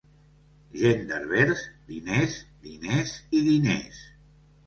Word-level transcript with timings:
Gent 0.83 1.03
d'Herbers: 1.09 1.61
diners, 1.91 2.39
diners 2.63 3.13
i 3.41 3.45
diners. 3.51 4.03